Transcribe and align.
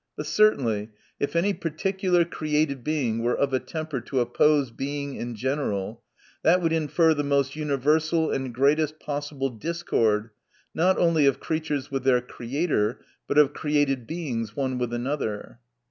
But 0.17 0.25
certainly 0.25 0.89
if 1.19 1.35
any 1.35 1.53
particular 1.53 2.25
created 2.25 2.83
Being 2.83 3.21
were 3.21 3.35
of 3.37 3.53
a 3.53 3.59
temper 3.59 4.01
to 4.01 4.19
oppose 4.19 4.71
Being 4.71 5.13
in 5.15 5.35
general, 5.35 6.01
that 6.41 6.59
would 6.59 6.73
infer 6.73 7.13
the 7.13 7.23
most 7.23 7.55
universal 7.55 8.31
and 8.31 8.51
great 8.51 8.79
est 8.79 8.99
possible 8.99 9.51
discord, 9.51 10.31
not 10.73 10.97
only 10.97 11.27
of 11.27 11.39
creatures 11.39 11.91
with 11.91 12.03
their 12.03 12.19
Creator, 12.19 12.99
but 13.27 13.37
of 13.37 13.53
created 13.53 14.07
Beings 14.07 14.55
one 14.55 14.79
with 14.79 14.91
another. 14.91 15.59